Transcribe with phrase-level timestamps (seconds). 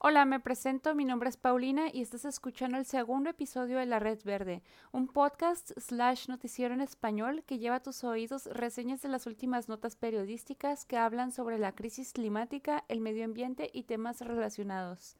[0.00, 3.98] Hola, me presento, mi nombre es Paulina y estás escuchando el segundo episodio de La
[3.98, 9.08] Red Verde, un podcast slash noticiero en español que lleva a tus oídos reseñas de
[9.08, 14.20] las últimas notas periodísticas que hablan sobre la crisis climática, el medio ambiente y temas
[14.20, 15.16] relacionados.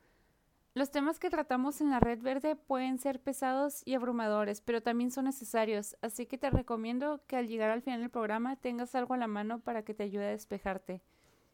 [0.74, 5.10] Los temas que tratamos en la Red Verde pueden ser pesados y abrumadores, pero también
[5.10, 9.14] son necesarios, así que te recomiendo que al llegar al final del programa tengas algo
[9.14, 11.02] a la mano para que te ayude a despejarte.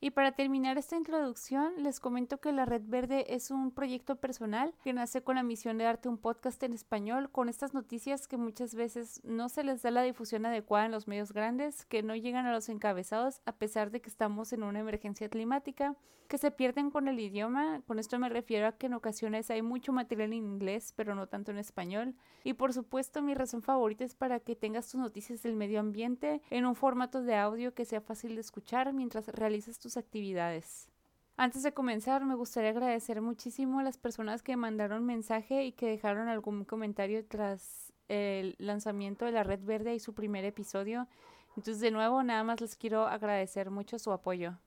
[0.05, 4.75] Y para terminar esta introducción, les comento que la Red Verde es un proyecto personal
[4.85, 8.36] que nace con la misión de darte un podcast en español con estas noticias que
[8.36, 12.14] muchas veces no se les da la difusión adecuada en los medios grandes, que no
[12.14, 15.96] llegan a los encabezados a pesar de que estamos en una emergencia climática,
[16.29, 19.63] que se pierden con el idioma, con esto me refiero a que en ocasiones hay
[19.63, 24.05] mucho material en inglés, pero no tanto en español, y por supuesto mi razón favorita
[24.05, 27.85] es para que tengas tus noticias del medio ambiente en un formato de audio que
[27.85, 30.89] sea fácil de escuchar mientras realizas tus actividades.
[31.36, 35.86] Antes de comenzar, me gustaría agradecer muchísimo a las personas que mandaron mensaje y que
[35.86, 41.08] dejaron algún comentario tras el lanzamiento de la Red Verde y su primer episodio.
[41.56, 44.58] Entonces, de nuevo, nada más les quiero agradecer mucho su apoyo.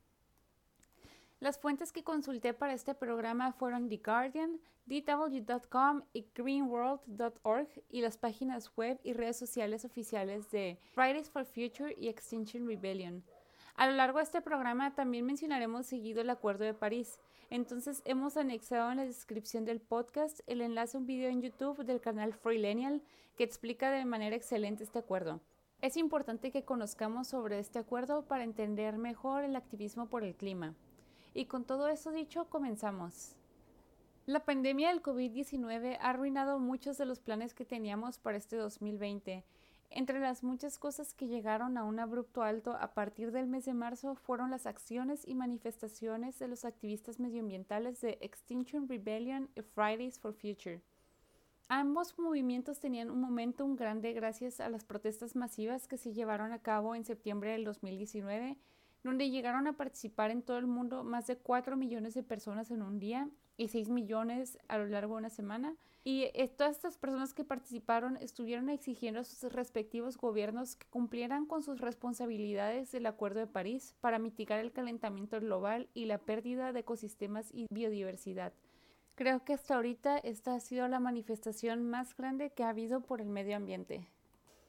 [1.39, 8.17] Las fuentes que consulté para este programa fueron The Guardian, DW.com y greenworld.org y las
[8.17, 13.23] páginas web y redes sociales oficiales de Fridays for Future y Extinction Rebellion.
[13.77, 17.19] A lo largo de este programa también mencionaremos seguido el Acuerdo de París.
[17.51, 21.85] Entonces hemos anexado en la descripción del podcast el enlace a un video en YouTube
[21.85, 23.03] del canal Freelenial
[23.37, 25.41] que explica de manera excelente este acuerdo.
[25.79, 30.73] Es importante que conozcamos sobre este acuerdo para entender mejor el activismo por el clima.
[31.35, 33.35] Y con todo eso dicho, comenzamos.
[34.25, 39.43] La pandemia del COVID-19 ha arruinado muchos de los planes que teníamos para este 2020
[39.89, 43.73] entre las muchas cosas que llegaron a un abrupto alto a partir del mes de
[43.73, 50.19] marzo fueron las acciones y manifestaciones de los activistas medioambientales de Extinction Rebellion y Fridays
[50.19, 50.81] for Future.
[51.69, 56.61] Ambos movimientos tenían un momentum grande gracias a las protestas masivas que se llevaron a
[56.61, 58.57] cabo en septiembre del 2019,
[59.03, 62.81] donde llegaron a participar en todo el mundo más de 4 millones de personas en
[62.81, 66.97] un día y 6 millones a lo largo de una semana, y eh, todas estas
[66.97, 73.07] personas que participaron estuvieron exigiendo a sus respectivos gobiernos que cumplieran con sus responsabilidades del
[73.07, 78.53] Acuerdo de París para mitigar el calentamiento global y la pérdida de ecosistemas y biodiversidad.
[79.15, 83.19] Creo que hasta ahorita esta ha sido la manifestación más grande que ha habido por
[83.19, 84.07] el medio ambiente.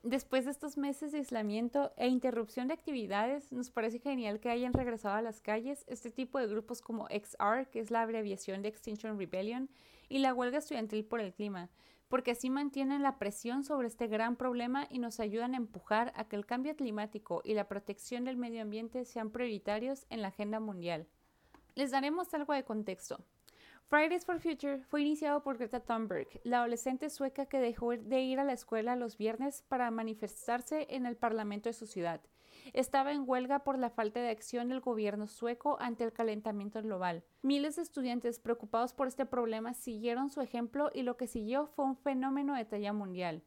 [0.05, 4.73] Después de estos meses de aislamiento e interrupción de actividades, nos parece genial que hayan
[4.73, 8.69] regresado a las calles este tipo de grupos como XR, que es la abreviación de
[8.69, 9.69] Extinction Rebellion,
[10.09, 11.69] y la huelga estudiantil por el clima,
[12.09, 16.29] porque así mantienen la presión sobre este gran problema y nos ayudan a empujar a
[16.29, 20.61] que el cambio climático y la protección del medio ambiente sean prioritarios en la agenda
[20.61, 21.09] mundial.
[21.75, 23.19] Les daremos algo de contexto.
[23.88, 28.38] Fridays for Future fue iniciado por Greta Thunberg, la adolescente sueca que dejó de ir
[28.38, 32.21] a la escuela los viernes para manifestarse en el parlamento de su ciudad
[32.72, 37.25] estaba en huelga por la falta de acción del gobierno sueco ante el calentamiento global.
[37.43, 41.84] Miles de estudiantes preocupados por este problema siguieron su ejemplo y lo que siguió fue
[41.84, 43.43] un fenómeno de talla mundial.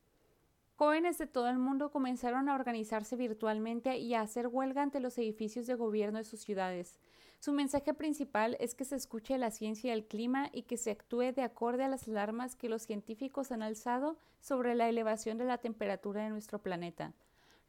[0.75, 5.17] Jóvenes de todo el mundo comenzaron a organizarse virtualmente y a hacer huelga ante los
[5.17, 6.99] edificios de gobierno de sus ciudades.
[7.41, 10.91] Su mensaje principal es que se escuche la ciencia y el clima y que se
[10.91, 15.45] actúe de acorde a las alarmas que los científicos han alzado sobre la elevación de
[15.45, 17.15] la temperatura de nuestro planeta.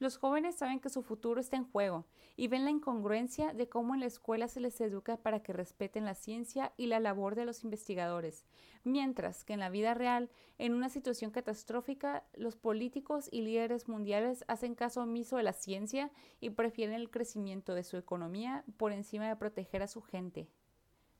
[0.02, 3.94] Los jóvenes saben que su futuro está en juego y ven la incongruencia de cómo
[3.94, 7.44] en la escuela se les educa para que respeten la ciencia y la labor de
[7.44, 8.44] los investigadores,
[8.82, 14.44] mientras que en la vida real, en una situación catastrófica, los políticos y líderes mundiales
[14.48, 19.28] hacen caso omiso de la ciencia y prefieren el crecimiento de su economía por encima
[19.28, 20.48] de proteger a su gente.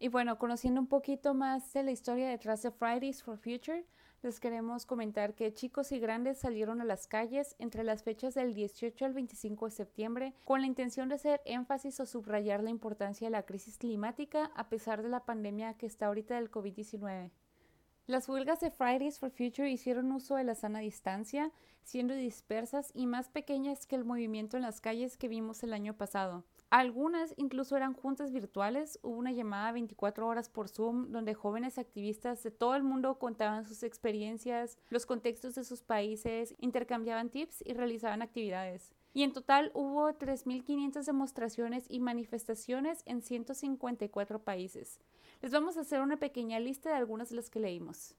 [0.00, 3.86] Y bueno, conociendo un poquito más de la historia detrás de Fridays for Future,
[4.22, 8.54] les queremos comentar que chicos y grandes salieron a las calles entre las fechas del
[8.54, 13.26] 18 al 25 de septiembre con la intención de hacer énfasis o subrayar la importancia
[13.26, 17.30] de la crisis climática a pesar de la pandemia que está ahorita del COVID-19.
[18.06, 21.50] Las huelgas de Fridays for Future hicieron uso de la sana distancia,
[21.82, 25.96] siendo dispersas y más pequeñas que el movimiento en las calles que vimos el año
[25.96, 26.44] pasado.
[26.72, 32.42] Algunas incluso eran juntas virtuales, hubo una llamada 24 horas por Zoom donde jóvenes activistas
[32.42, 37.74] de todo el mundo contaban sus experiencias, los contextos de sus países, intercambiaban tips y
[37.74, 38.94] realizaban actividades.
[39.12, 44.98] Y en total hubo 3.500 demostraciones y manifestaciones en 154 países.
[45.42, 48.16] Les vamos a hacer una pequeña lista de algunas de las que leímos.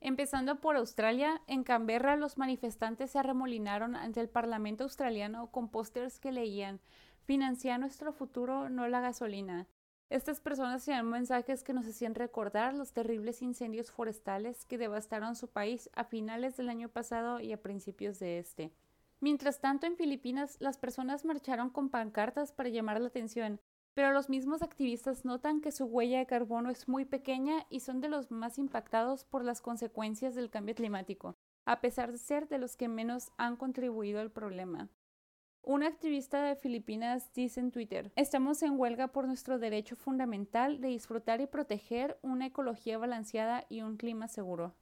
[0.00, 6.20] Empezando por Australia, en Canberra los manifestantes se arremolinaron ante el Parlamento australiano con pósters
[6.20, 6.80] que leían
[7.28, 9.66] Financia nuestro futuro, no la gasolina.
[10.08, 15.48] Estas personas hacían mensajes que nos hacían recordar los terribles incendios forestales que devastaron su
[15.48, 18.72] país a finales del año pasado y a principios de este.
[19.20, 23.60] Mientras tanto, en Filipinas, las personas marcharon con pancartas para llamar la atención,
[23.92, 28.00] pero los mismos activistas notan que su huella de carbono es muy pequeña y son
[28.00, 31.36] de los más impactados por las consecuencias del cambio climático,
[31.66, 34.88] a pesar de ser de los que menos han contribuido al problema.
[35.68, 40.88] Una activista de Filipinas dice en Twitter, estamos en huelga por nuestro derecho fundamental de
[40.88, 44.74] disfrutar y proteger una ecología balanceada y un clima seguro.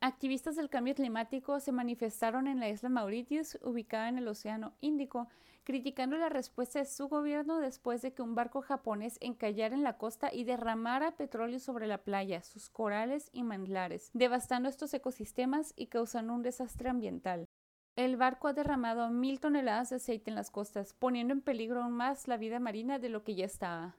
[0.00, 5.26] Activistas del cambio climático se manifestaron en la isla Mauritius, ubicada en el Océano Índico,
[5.64, 9.98] criticando la respuesta de su gobierno después de que un barco japonés encallara en la
[9.98, 15.88] costa y derramara petróleo sobre la playa, sus corales y manglares, devastando estos ecosistemas y
[15.88, 17.48] causando un desastre ambiental.
[17.96, 21.94] El barco ha derramado mil toneladas de aceite en las costas, poniendo en peligro aún
[21.94, 23.96] más la vida marina de lo que ya estaba.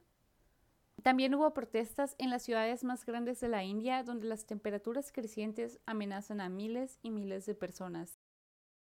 [1.01, 5.79] También hubo protestas en las ciudades más grandes de la India, donde las temperaturas crecientes
[5.87, 8.19] amenazan a miles y miles de personas.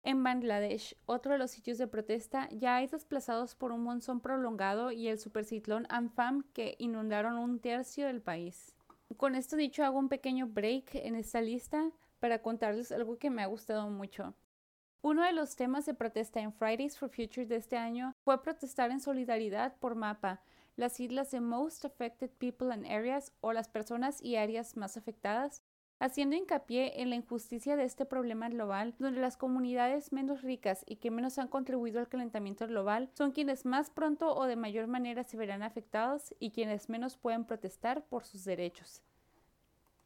[0.02, 4.90] En Bangladesh, otro de los sitios de protesta, ya hay desplazados por un monzón prolongado
[4.90, 8.74] y el superciclón Amphan que inundaron un tercio del país.
[9.16, 13.42] Con esto dicho, hago un pequeño break en esta lista para contarles algo que me
[13.42, 14.34] ha gustado mucho.
[15.02, 18.90] Uno de los temas de protesta en Fridays for Future de este año fue protestar
[18.90, 20.42] en solidaridad por MAPA,
[20.74, 25.62] las islas de Most Affected People and Areas o las personas y áreas más afectadas,
[25.98, 30.96] haciendo hincapié en la injusticia de este problema global, donde las comunidades menos ricas y
[30.96, 35.24] que menos han contribuido al calentamiento global son quienes más pronto o de mayor manera
[35.24, 39.05] se verán afectados y quienes menos pueden protestar por sus derechos.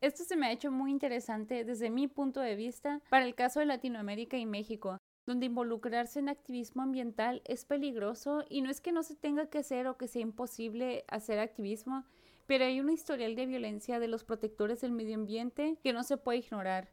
[0.00, 3.60] Esto se me ha hecho muy interesante desde mi punto de vista para el caso
[3.60, 8.92] de Latinoamérica y México, donde involucrarse en activismo ambiental es peligroso y no es que
[8.92, 12.04] no se tenga que hacer o que sea imposible hacer activismo,
[12.46, 16.16] pero hay una historial de violencia de los protectores del medio ambiente que no se
[16.16, 16.88] puede ignorar.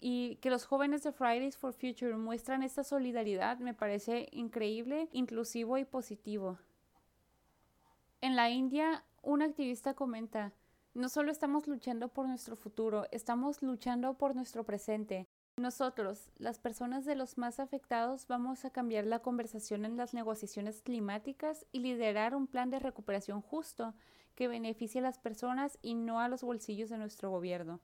[0.00, 5.78] Y que los jóvenes de Fridays for Future muestran esta solidaridad me parece increíble, inclusivo
[5.78, 6.58] y positivo.
[8.20, 10.52] En la India, un activista comenta,
[10.98, 15.28] no solo estamos luchando por nuestro futuro, estamos luchando por nuestro presente.
[15.56, 20.82] Nosotros, las personas de los más afectados, vamos a cambiar la conversación en las negociaciones
[20.82, 23.94] climáticas y liderar un plan de recuperación justo
[24.34, 27.80] que beneficie a las personas y no a los bolsillos de nuestro gobierno.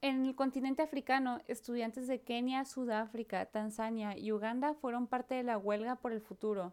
[0.00, 5.58] En el continente africano, estudiantes de Kenia, Sudáfrica, Tanzania y Uganda fueron parte de la
[5.58, 6.72] huelga por el futuro.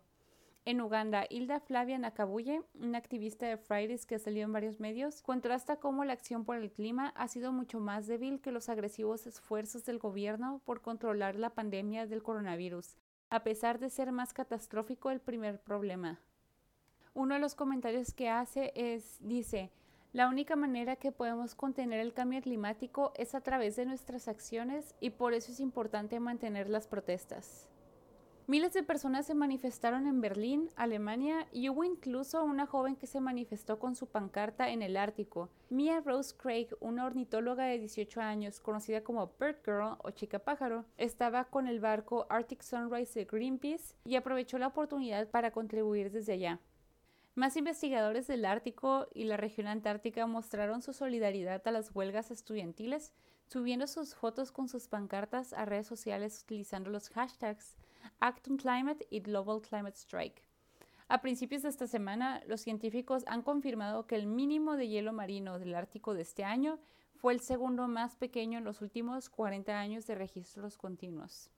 [0.66, 5.76] En Uganda, Hilda Flavia Nakabuye, una activista de Fridays que salió en varios medios, contrasta
[5.76, 9.84] cómo la acción por el clima ha sido mucho más débil que los agresivos esfuerzos
[9.84, 12.96] del gobierno por controlar la pandemia del coronavirus,
[13.30, 16.22] a pesar de ser más catastrófico el primer problema.
[17.14, 19.70] Uno de los comentarios que hace es, dice,
[20.14, 24.96] la única manera que podemos contener el cambio climático es a través de nuestras acciones
[25.02, 27.68] y por eso es importante mantener las protestas.
[28.46, 33.22] Miles de personas se manifestaron en Berlín, Alemania, y hubo incluso una joven que se
[33.22, 35.50] manifestó con su pancarta en el Ártico.
[35.70, 40.84] Mia Rose Craig, una ornitóloga de 18 años, conocida como Bird Girl o Chica Pájaro,
[40.98, 46.34] estaba con el barco Arctic Sunrise de Greenpeace y aprovechó la oportunidad para contribuir desde
[46.34, 46.60] allá.
[47.36, 53.14] Más investigadores del Ártico y la región antártica mostraron su solidaridad a las huelgas estudiantiles,
[53.48, 57.78] subiendo sus fotos con sus pancartas a redes sociales utilizando los hashtags
[58.20, 60.44] Actum Climate y Global Climate Strike.
[61.08, 65.60] A principios de esta semana, los científicos han confirmado que el mínimo de hielo marino
[65.60, 66.80] del Ártico de este año
[67.18, 71.50] fue el segundo más pequeño en los últimos 40 años de registros continuos.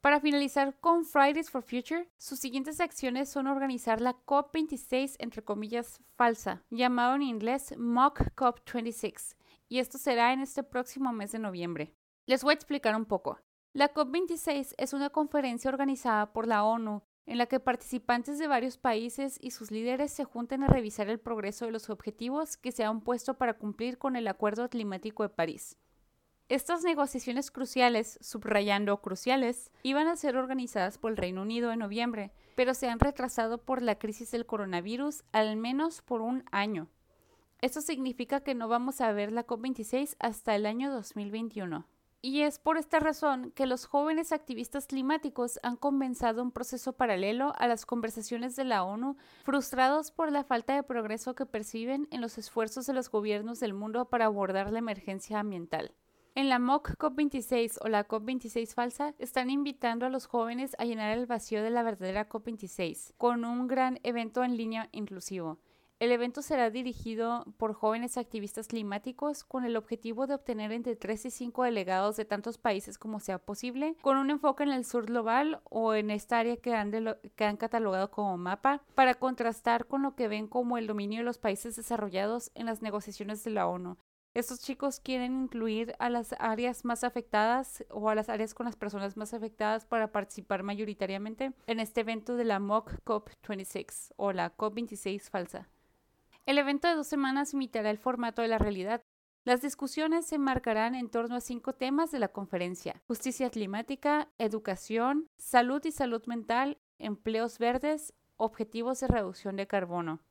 [0.00, 6.00] Para finalizar con Fridays for Future, sus siguientes acciones son organizar la COP26, entre comillas,
[6.16, 9.36] falsa, llamado en inglés Mock COP26,
[9.68, 11.94] y esto será en este próximo mes de noviembre.
[12.24, 13.40] Les voy a explicar un poco.
[13.72, 18.76] La COP26 es una conferencia organizada por la ONU en la que participantes de varios
[18.78, 22.82] países y sus líderes se juntan a revisar el progreso de los objetivos que se
[22.82, 25.76] han puesto para cumplir con el Acuerdo Climático de París.
[26.48, 32.32] Estas negociaciones cruciales, subrayando cruciales, iban a ser organizadas por el Reino Unido en noviembre,
[32.56, 36.88] pero se han retrasado por la crisis del coronavirus al menos por un año.
[37.60, 41.86] Esto significa que no vamos a ver la COP26 hasta el año 2021.
[42.22, 47.54] Y es por esta razón que los jóvenes activistas climáticos han comenzado un proceso paralelo
[47.56, 52.20] a las conversaciones de la ONU, frustrados por la falta de progreso que perciben en
[52.20, 55.94] los esfuerzos de los gobiernos del mundo para abordar la emergencia ambiental.
[56.34, 61.16] En la MOC COP26 o la COP26 falsa, están invitando a los jóvenes a llenar
[61.16, 65.58] el vacío de la verdadera COP26 con un gran evento en línea inclusivo.
[66.00, 71.26] El evento será dirigido por jóvenes activistas climáticos con el objetivo de obtener entre 3
[71.26, 75.04] y 5 delegados de tantos países como sea posible, con un enfoque en el sur
[75.04, 76.90] global o en esta área que han,
[77.36, 81.24] que han catalogado como mapa, para contrastar con lo que ven como el dominio de
[81.24, 83.98] los países desarrollados en las negociaciones de la ONU.
[84.32, 88.76] Estos chicos quieren incluir a las áreas más afectadas o a las áreas con las
[88.76, 94.56] personas más afectadas para participar mayoritariamente en este evento de la MOC COP26 o la
[94.56, 95.68] COP26 falsa.
[96.50, 99.04] El evento de dos semanas imitará el formato de la realidad.
[99.44, 103.00] Las discusiones se marcarán en torno a cinco temas de la conferencia.
[103.06, 110.24] Justicia climática, educación, salud y salud mental, empleos verdes, objetivos de reducción de carbono.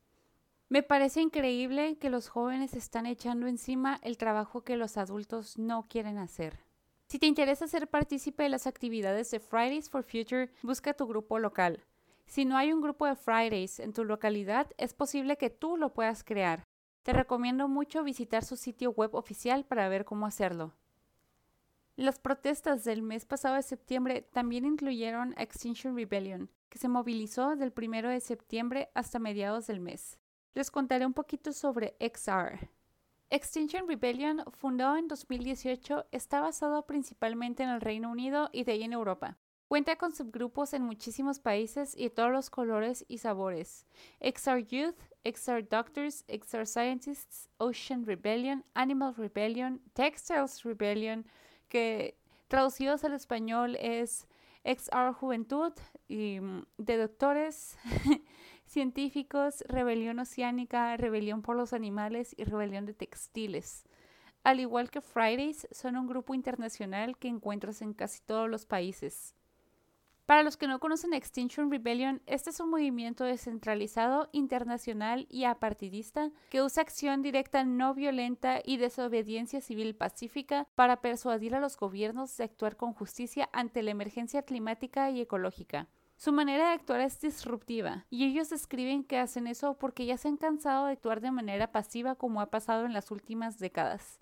[0.67, 5.88] Me parece increíble que los jóvenes están echando encima el trabajo que los adultos no
[5.88, 6.59] quieren hacer.
[7.07, 11.39] Si te interesa ser partícipe de las actividades de Fridays for Future, busca tu grupo
[11.39, 11.85] local.
[12.29, 15.95] Si no hay un grupo de Fridays en tu localidad, es posible que tú lo
[15.95, 16.63] puedas crear.
[17.01, 20.75] Te recomiendo mucho visitar su sitio web oficial para ver cómo hacerlo.
[21.95, 27.74] Las protestas del mes pasado de septiembre también incluyeron Extinction Rebellion, que se movilizó del
[27.75, 30.19] 1 de septiembre hasta mediados del mes.
[30.53, 32.69] Les contaré un poquito sobre XR.
[33.31, 38.83] Extinction Rebellion, fundado en 2018, está basado principalmente en el Reino Unido y de ahí
[38.83, 39.39] en Europa.
[39.69, 43.85] Cuenta con subgrupos en muchísimos países y de todos los colores y sabores.
[44.19, 51.23] XR Youth, XR Doctors, XR Scientists, Ocean Rebellion, Animal Rebellion, Textiles Rebellion,
[51.67, 54.27] que traducidos al español es
[54.63, 55.73] XR Juventud
[56.07, 57.77] mm, de doctores,
[58.65, 63.85] científicos, Rebelión Oceánica, Rebelión por los Animales y Rebelión de Textiles.
[64.43, 69.35] Al igual que Fridays, son un grupo internacional que encuentras en casi todos los países.
[70.29, 76.29] Para los que no conocen Extinction Rebellion, este es un movimiento descentralizado, internacional y apartidista
[76.51, 82.38] que usa acción directa no violenta y desobediencia civil pacífica para persuadir a los gobiernos
[82.38, 85.88] de actuar con justicia ante la emergencia climática y ecológica.
[86.15, 90.27] Su manera de actuar es disruptiva, y ellos describen que hacen eso porque ya se
[90.27, 94.19] han cansado de actuar de manera pasiva como ha pasado en las últimas décadas.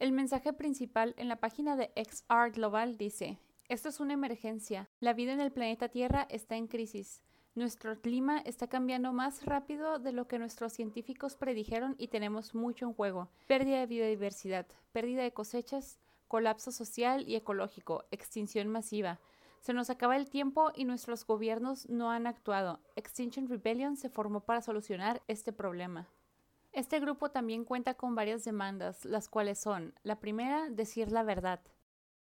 [0.00, 4.88] El mensaje principal en la página de XR Global dice, esto es una emergencia.
[5.00, 7.20] La vida en el planeta Tierra está en crisis.
[7.56, 12.86] Nuestro clima está cambiando más rápido de lo que nuestros científicos predijeron y tenemos mucho
[12.86, 13.28] en juego.
[13.46, 19.18] Pérdida de biodiversidad, pérdida de cosechas, colapso social y ecológico, extinción masiva.
[19.60, 22.78] Se nos acaba el tiempo y nuestros gobiernos no han actuado.
[22.94, 26.08] Extinction Rebellion se formó para solucionar este problema.
[26.72, 31.60] Este grupo también cuenta con varias demandas, las cuales son, la primera, decir la verdad.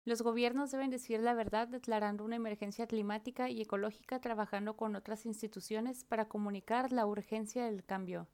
[0.09, 5.27] Los gobiernos deben decir la verdad declarando una emergencia climática y ecológica trabajando con otras
[5.27, 8.27] instituciones para comunicar la urgencia del cambio.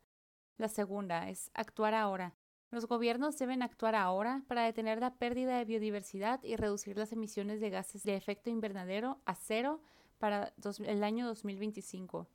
[0.56, 2.36] La segunda es actuar ahora.
[2.70, 7.60] Los gobiernos deben actuar ahora para detener la pérdida de biodiversidad y reducir las emisiones
[7.60, 9.82] de gases de efecto invernadero a cero
[10.18, 10.54] para
[10.86, 12.28] el año 2025.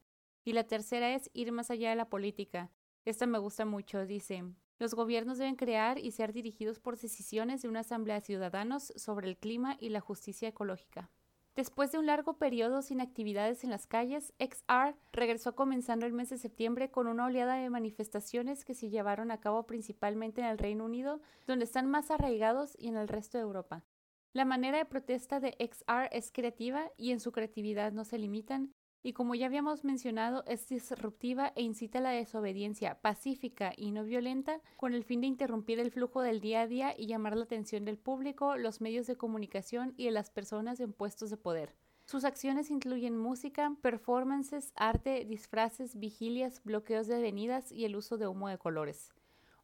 [0.43, 2.71] Y la tercera es ir más allá de la política.
[3.05, 4.43] Esta me gusta mucho, dice,
[4.79, 9.27] los gobiernos deben crear y ser dirigidos por decisiones de una asamblea de ciudadanos sobre
[9.27, 11.11] el clima y la justicia ecológica.
[11.55, 16.29] Después de un largo periodo sin actividades en las calles, XR regresó comenzando el mes
[16.29, 20.57] de septiembre con una oleada de manifestaciones que se llevaron a cabo principalmente en el
[20.57, 23.83] Reino Unido, donde están más arraigados, y en el resto de Europa.
[24.31, 28.73] La manera de protesta de XR es creativa y en su creatividad no se limitan,
[29.01, 34.03] y como ya habíamos mencionado, es disruptiva e incita a la desobediencia pacífica y no
[34.03, 37.45] violenta con el fin de interrumpir el flujo del día a día y llamar la
[37.45, 41.75] atención del público, los medios de comunicación y de las personas en puestos de poder.
[42.05, 48.27] Sus acciones incluyen música, performances, arte, disfraces, vigilias, bloqueos de avenidas y el uso de
[48.27, 49.13] humo de colores.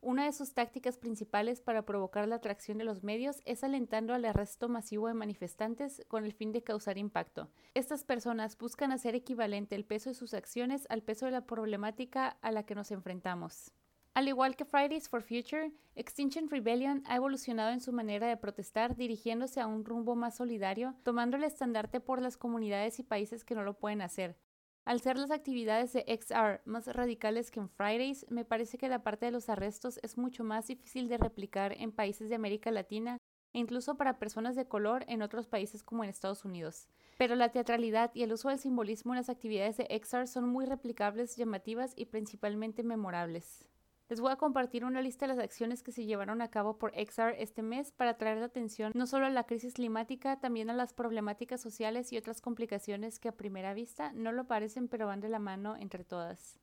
[0.05, 4.23] Una de sus tácticas principales para provocar la atracción de los medios es alentando al
[4.23, 7.49] arresto masivo de manifestantes con el fin de causar impacto.
[7.73, 12.37] Estas personas buscan hacer equivalente el peso de sus acciones al peso de la problemática
[12.43, 13.71] a la que nos enfrentamos.
[14.13, 18.95] Al igual que Fridays for Future, Extinction Rebellion ha evolucionado en su manera de protestar
[18.95, 23.55] dirigiéndose a un rumbo más solidario, tomando el estandarte por las comunidades y países que
[23.55, 24.37] no lo pueden hacer.
[24.85, 29.01] Al ser las actividades de XR más radicales que en Fridays, me parece que la
[29.01, 33.17] parte de los arrestos es mucho más difícil de replicar en países de América Latina
[33.53, 36.87] e incluso para personas de color en otros países como en Estados Unidos.
[37.17, 40.67] Pero la teatralidad y el uso del simbolismo en las actividades de XR son muy
[40.67, 43.67] replicables, llamativas y principalmente memorables.
[44.07, 46.91] Les voy a compartir una lista de las acciones que se llevaron a cabo por
[46.91, 50.75] XR este mes para traer la atención no solo a la crisis climática, también a
[50.75, 55.21] las problemáticas sociales y otras complicaciones que a primera vista no lo parecen pero van
[55.21, 56.59] de la mano entre todas.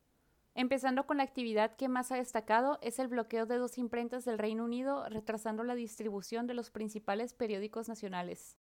[0.55, 4.39] Empezando con la actividad que más ha destacado es el bloqueo de dos imprentas del
[4.39, 8.57] Reino Unido, retrasando la distribución de los principales periódicos nacionales.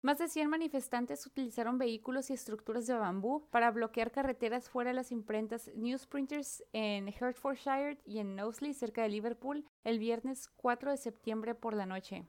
[0.00, 4.94] Más de 100 manifestantes utilizaron vehículos y estructuras de bambú para bloquear carreteras fuera de
[4.94, 10.96] las imprentas Newsprinters en Hertfordshire y en Knowsley, cerca de Liverpool, el viernes 4 de
[10.98, 12.24] septiembre por la noche.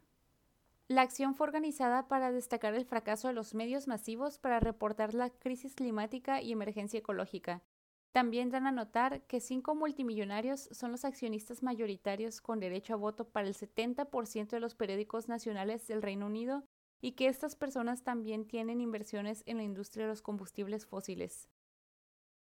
[0.87, 5.29] La acción fue organizada para destacar el fracaso de los medios masivos para reportar la
[5.29, 7.61] crisis climática y emergencia ecológica.
[8.11, 13.29] También dan a notar que cinco multimillonarios son los accionistas mayoritarios con derecho a voto
[13.29, 16.63] para el 70% de los periódicos nacionales del Reino Unido
[17.01, 21.49] y que estas personas también tienen inversiones en la industria de los combustibles fósiles.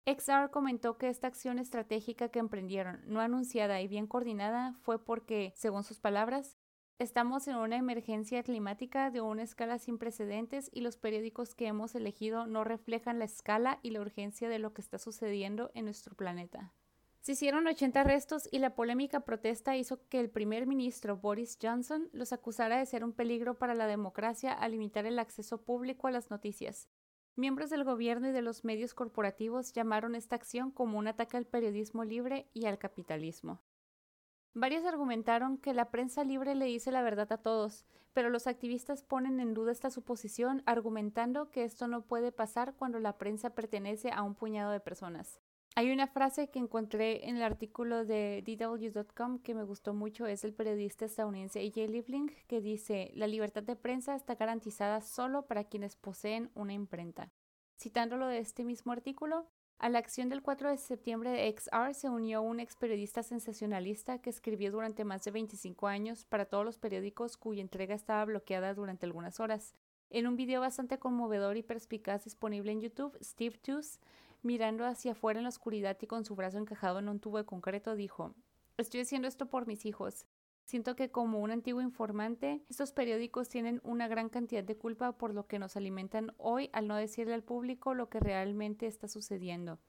[0.05, 5.51] XR comentó que esta acción estratégica que emprendieron, no anunciada y bien coordinada, fue porque,
[5.55, 6.57] según sus palabras,
[6.97, 11.93] estamos en una emergencia climática de una escala sin precedentes y los periódicos que hemos
[11.93, 16.15] elegido no reflejan la escala y la urgencia de lo que está sucediendo en nuestro
[16.15, 16.73] planeta.
[17.27, 22.07] Se hicieron 80 arrestos y la polémica protesta hizo que el primer ministro Boris Johnson
[22.13, 26.11] los acusara de ser un peligro para la democracia al limitar el acceso público a
[26.11, 26.87] las noticias.
[27.35, 31.45] Miembros del gobierno y de los medios corporativos llamaron esta acción como un ataque al
[31.45, 33.61] periodismo libre y al capitalismo.
[34.53, 39.03] Varios argumentaron que la prensa libre le dice la verdad a todos, pero los activistas
[39.03, 44.11] ponen en duda esta suposición argumentando que esto no puede pasar cuando la prensa pertenece
[44.11, 45.41] a un puñado de personas.
[45.77, 50.43] Hay una frase que encontré en el artículo de DW.com que me gustó mucho, es
[50.43, 51.91] el periodista estadounidense A.J.
[51.91, 57.31] Liebling, que dice, la libertad de prensa está garantizada solo para quienes poseen una imprenta.
[57.79, 59.45] Citándolo de este mismo artículo,
[59.77, 64.17] a la acción del 4 de septiembre de XR se unió un ex periodista sensacionalista
[64.17, 68.73] que escribió durante más de 25 años para todos los periódicos cuya entrega estaba bloqueada
[68.73, 69.75] durante algunas horas.
[70.09, 73.99] En un video bastante conmovedor y perspicaz disponible en YouTube, Steve Tooze
[74.41, 77.45] mirando hacia afuera en la oscuridad y con su brazo encajado en un tubo de
[77.45, 78.35] concreto, dijo,
[78.77, 80.25] Estoy haciendo esto por mis hijos.
[80.63, 85.33] Siento que como un antiguo informante, estos periódicos tienen una gran cantidad de culpa por
[85.33, 89.79] lo que nos alimentan hoy al no decirle al público lo que realmente está sucediendo.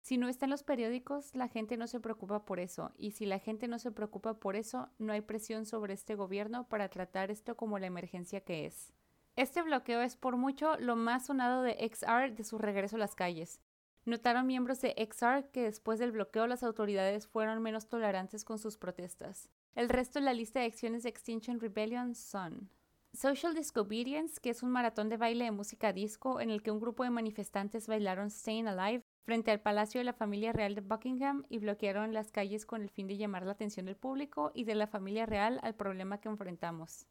[0.00, 3.24] Si no está en los periódicos, la gente no se preocupa por eso, y si
[3.24, 7.30] la gente no se preocupa por eso, no hay presión sobre este gobierno para tratar
[7.30, 8.92] esto como la emergencia que es.
[9.36, 13.14] Este bloqueo es por mucho lo más sonado de XR de su regreso a las
[13.14, 13.60] calles.
[14.06, 18.76] Notaron miembros de XR que después del bloqueo las autoridades fueron menos tolerantes con sus
[18.76, 19.48] protestas.
[19.74, 22.68] El resto de la lista de acciones de Extinction Rebellion son
[23.14, 26.80] Social Disobedience, que es un maratón de baile de música disco en el que un
[26.80, 31.44] grupo de manifestantes bailaron Staying Alive frente al Palacio de la Familia Real de Buckingham
[31.48, 34.74] y bloquearon las calles con el fin de llamar la atención del público y de
[34.74, 37.06] la familia real al problema que enfrentamos.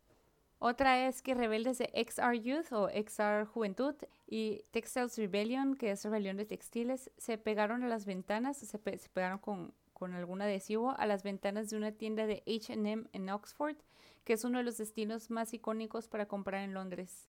[0.66, 3.96] Otra es que rebeldes de XR Youth o XR Juventud
[4.26, 9.40] y Textiles Rebellion, que es rebelión de textiles, se pegaron a las ventanas, se, pegaron
[9.40, 13.76] con, con algún adhesivo a las ventanas de una tienda de HM en Oxford,
[14.24, 17.28] que es uno de los destinos más icónicos para comprar en Londres.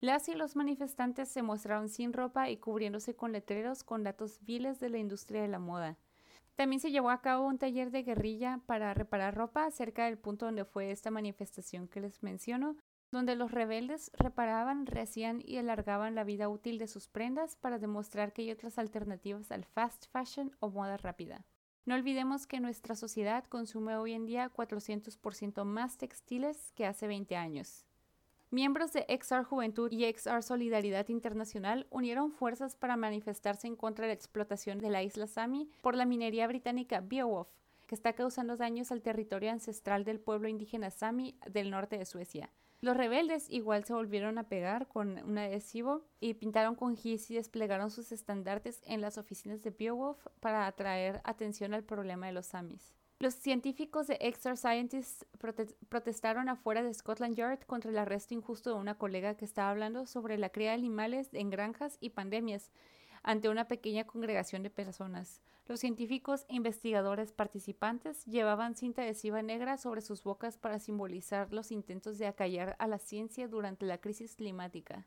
[0.00, 4.78] Las y los manifestantes se mostraron sin ropa y cubriéndose con letreros con datos viles
[4.78, 5.96] de la industria de la moda.
[6.56, 10.46] También se llevó a cabo un taller de guerrilla para reparar ropa cerca del punto
[10.46, 12.76] donde fue esta manifestación que les menciono,
[13.10, 18.32] donde los rebeldes reparaban, rehacían y alargaban la vida útil de sus prendas para demostrar
[18.32, 21.44] que hay otras alternativas al fast fashion o moda rápida.
[21.86, 27.36] No olvidemos que nuestra sociedad consume hoy en día 400% más textiles que hace 20
[27.36, 27.84] años.
[28.54, 34.10] Miembros de XR Juventud y XR Solidaridad Internacional unieron fuerzas para manifestarse en contra de
[34.10, 37.48] la explotación de la isla Sami por la minería británica Beowulf,
[37.88, 42.48] que está causando daños al territorio ancestral del pueblo indígena Sami del norte de Suecia.
[42.80, 47.34] Los rebeldes igual se volvieron a pegar con un adhesivo y pintaron con gis y
[47.34, 52.46] desplegaron sus estandartes en las oficinas de Beowulf para atraer atención al problema de los
[52.46, 52.94] Samis.
[53.20, 55.24] Los científicos de Extra Scientists
[55.88, 60.06] protestaron afuera de Scotland Yard contra el arresto injusto de una colega que estaba hablando
[60.06, 62.72] sobre la cría de animales en granjas y pandemias
[63.22, 65.40] ante una pequeña congregación de personas.
[65.66, 71.70] Los científicos e investigadores participantes llevaban cinta adhesiva negra sobre sus bocas para simbolizar los
[71.70, 75.06] intentos de acallar a la ciencia durante la crisis climática.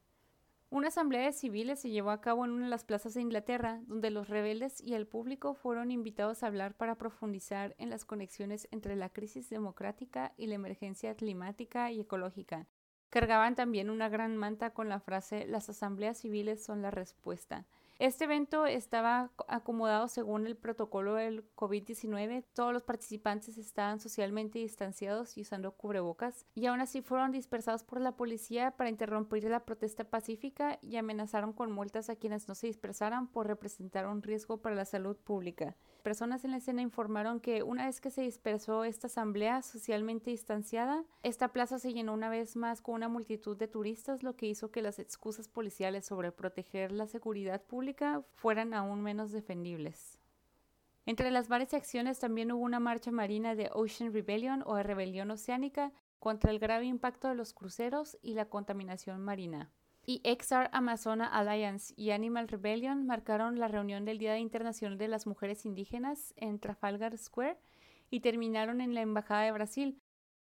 [0.70, 3.80] Una asamblea de civiles se llevó a cabo en una de las plazas de Inglaterra,
[3.88, 8.68] donde los rebeldes y el público fueron invitados a hablar para profundizar en las conexiones
[8.72, 12.68] entre la crisis democrática y la emergencia climática y ecológica.
[13.10, 17.66] Cargaban también una gran manta con la frase Las asambleas civiles son la respuesta.
[18.00, 22.44] Este evento estaba acomodado según el protocolo del COVID-19.
[22.54, 28.00] Todos los participantes estaban socialmente distanciados y usando cubrebocas, y aún así fueron dispersados por
[28.00, 32.68] la policía para interrumpir la protesta pacífica y amenazaron con multas a quienes no se
[32.68, 35.76] dispersaran por representar un riesgo para la salud pública.
[36.04, 41.04] Personas en la escena informaron que una vez que se dispersó esta asamblea socialmente distanciada,
[41.24, 44.72] esta plaza se llenó una vez más con una multitud de turistas, lo que hizo
[44.72, 47.87] que las excusas policiales sobre proteger la seguridad pública
[48.36, 50.20] fueran aún menos defendibles.
[51.06, 55.94] Entre las varias acciones también hubo una marcha marina de Ocean Rebellion o Rebelión Oceánica
[56.20, 59.72] contra el grave impacto de los cruceros y la contaminación marina.
[60.06, 65.28] Y XR Amazona Alliance y Animal Rebellion marcaron la reunión del Día Internacional de las
[65.28, 67.58] Mujeres Indígenas en Trafalgar Square
[68.10, 70.02] y terminaron en la Embajada de Brasil,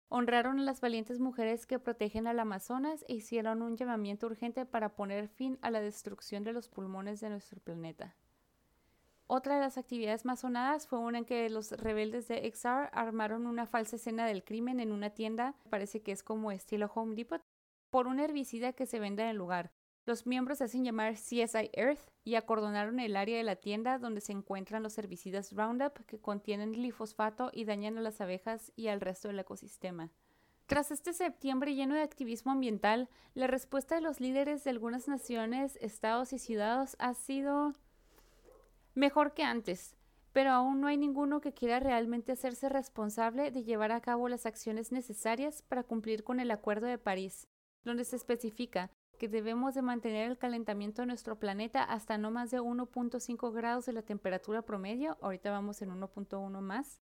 [0.09, 4.95] Honraron a las valientes mujeres que protegen al Amazonas e hicieron un llamamiento urgente para
[4.95, 8.15] poner fin a la destrucción de los pulmones de nuestro planeta.
[9.29, 13.45] Otra de las actividades más sonadas fue una en que los rebeldes de XR armaron
[13.45, 17.41] una falsa escena del crimen en una tienda, parece que es como estilo Home Depot,
[17.89, 19.71] por un herbicida que se vende en el lugar.
[20.07, 24.31] Los miembros hacen llamar CSI Earth y acordonaron el área de la tienda donde se
[24.31, 29.27] encuentran los herbicidas Roundup que contienen glifosfato y dañan a las abejas y al resto
[29.27, 30.09] del ecosistema.
[30.65, 35.77] Tras este septiembre lleno de activismo ambiental, la respuesta de los líderes de algunas naciones,
[35.81, 37.73] estados y ciudades ha sido
[38.95, 39.97] mejor que antes,
[40.31, 44.45] pero aún no hay ninguno que quiera realmente hacerse responsable de llevar a cabo las
[44.45, 47.49] acciones necesarias para cumplir con el Acuerdo de París,
[47.83, 52.51] donde se especifica que debemos de mantener el calentamiento de nuestro planeta hasta no más
[52.51, 57.01] de 1.5 grados de la temperatura promedio, ahorita vamos en 1.1 más,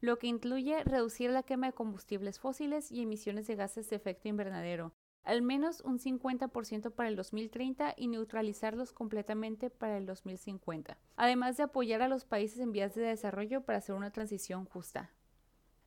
[0.00, 4.28] lo que incluye reducir la quema de combustibles fósiles y emisiones de gases de efecto
[4.28, 11.56] invernadero, al menos un 50% para el 2030 y neutralizarlos completamente para el 2050, además
[11.56, 15.12] de apoyar a los países en vías de desarrollo para hacer una transición justa.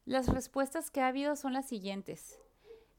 [0.06, 2.40] Las respuestas que ha habido son las siguientes.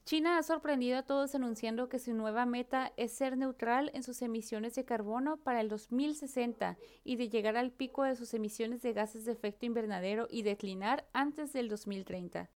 [0.07, 4.21] China ha sorprendido a todos anunciando que su nueva meta es ser neutral en sus
[4.21, 8.93] emisiones de carbono para el 2060 y de llegar al pico de sus emisiones de
[8.93, 12.49] gases de efecto invernadero y declinar antes del 2030.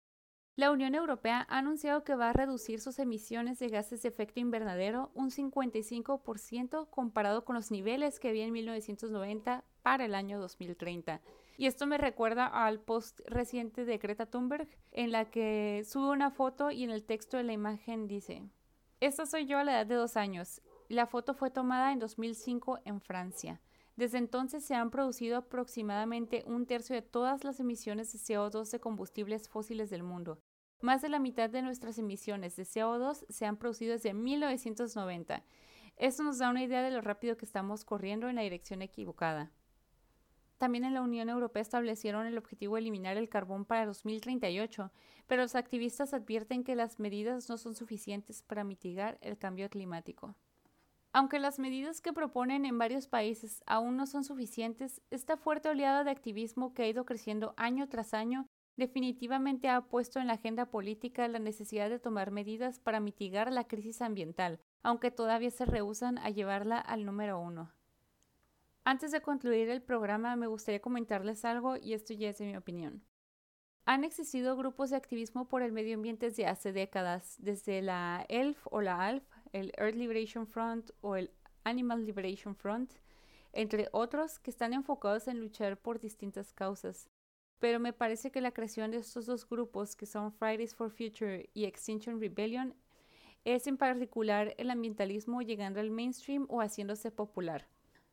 [0.56, 4.40] La Unión Europea ha anunciado que va a reducir sus emisiones de gases de efecto
[4.40, 11.22] invernadero un 55% comparado con los niveles que había en 1990 para el año 2030.
[11.58, 16.30] Y esto me recuerda al post reciente de Greta Thunberg, en la que sube una
[16.30, 18.44] foto y en el texto de la imagen dice,
[19.00, 20.62] Esta soy yo a la edad de dos años.
[20.88, 23.60] La foto fue tomada en 2005 en Francia.
[23.96, 28.78] Desde entonces se han producido aproximadamente un tercio de todas las emisiones de CO2 de
[28.78, 30.38] combustibles fósiles del mundo.
[30.80, 35.42] Más de la mitad de nuestras emisiones de CO2 se han producido desde 1990.
[35.96, 39.50] Esto nos da una idea de lo rápido que estamos corriendo en la dirección equivocada.
[40.58, 44.90] También en la Unión Europea establecieron el objetivo de eliminar el carbón para 2038,
[45.28, 50.34] pero los activistas advierten que las medidas no son suficientes para mitigar el cambio climático.
[51.12, 56.04] Aunque las medidas que proponen en varios países aún no son suficientes, esta fuerte oleada
[56.04, 60.66] de activismo que ha ido creciendo año tras año definitivamente ha puesto en la agenda
[60.66, 66.18] política la necesidad de tomar medidas para mitigar la crisis ambiental, aunque todavía se rehusan
[66.18, 67.72] a llevarla al número uno.
[68.90, 72.56] Antes de concluir el programa, me gustaría comentarles algo y esto ya es de mi
[72.56, 73.04] opinión.
[73.84, 78.66] Han existido grupos de activismo por el medio ambiente desde hace décadas, desde la ELF
[78.70, 81.30] o la ALF, el Earth Liberation Front o el
[81.64, 82.94] Animal Liberation Front,
[83.52, 87.10] entre otros que están enfocados en luchar por distintas causas.
[87.58, 91.50] Pero me parece que la creación de estos dos grupos, que son Fridays for Future
[91.52, 92.74] y Extinction Rebellion,
[93.44, 97.68] es en particular el ambientalismo llegando al mainstream o haciéndose popular.